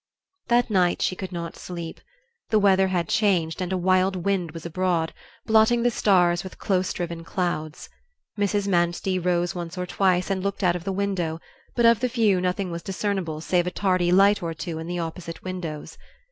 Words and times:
That 0.47 0.71
night 0.71 0.99
she 1.03 1.15
could 1.15 1.31
not 1.31 1.55
sleep. 1.55 2.01
The 2.49 2.57
weather 2.57 2.87
had 2.87 3.07
changed 3.07 3.61
and 3.61 3.71
a 3.71 3.77
wild 3.77 4.15
wind 4.15 4.49
was 4.49 4.65
abroad, 4.65 5.13
blotting 5.45 5.83
the 5.83 5.91
stars 5.91 6.43
with 6.43 6.57
close 6.57 6.91
driven 6.91 7.23
clouds. 7.23 7.87
Mrs. 8.35 8.67
Manstey 8.67 9.19
rose 9.19 9.53
once 9.53 9.77
or 9.77 9.85
twice 9.85 10.31
and 10.31 10.41
looked 10.41 10.63
out 10.63 10.75
of 10.75 10.85
the 10.85 10.91
window; 10.91 11.39
but 11.75 11.85
of 11.85 11.99
the 11.99 12.07
view 12.07 12.41
nothing 12.41 12.71
was 12.71 12.81
discernible 12.81 13.41
save 13.41 13.67
a 13.67 13.69
tardy 13.69 14.11
light 14.11 14.41
or 14.41 14.55
two 14.55 14.79
in 14.79 14.87
the 14.87 14.97
opposite 14.97 15.43
windows. 15.43 15.99